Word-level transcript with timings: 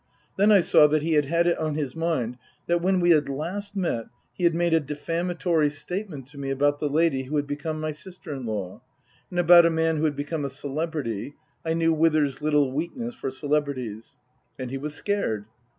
Then 0.35 0.51
I 0.51 0.61
saw 0.61 0.87
that 0.87 1.03
he 1.03 1.13
had 1.13 1.25
had 1.25 1.45
it 1.45 1.59
on 1.59 1.75
his 1.75 1.95
mind 1.95 2.39
that 2.65 2.81
when 2.81 2.99
we 3.01 3.11
had 3.11 3.29
last 3.29 3.75
met 3.75 4.07
he 4.33 4.45
had 4.45 4.55
made 4.55 4.73
a 4.73 4.79
defamatory 4.79 5.69
statement 5.69 6.25
to 6.29 6.39
me 6.39 6.49
about 6.49 6.79
the 6.79 6.89
lady 6.89 7.25
who 7.25 7.35
had 7.35 7.45
become 7.45 7.79
my 7.79 7.91
sister 7.91 8.33
in 8.33 8.47
law, 8.47 8.81
and 9.29 9.37
about 9.37 9.67
a 9.67 9.69
man 9.69 9.97
who 9.97 10.05
had 10.05 10.15
become 10.15 10.43
a 10.43 10.49
cele 10.49 10.87
brity 10.87 11.35
(I 11.63 11.75
knew 11.75 11.93
Withers's 11.93 12.41
little 12.41 12.71
weakness 12.71 13.13
for 13.13 13.29
celebrities). 13.29 14.17
And 14.57 14.71
he 14.71 14.77
was 14.79 14.95
scared. 14.95 15.45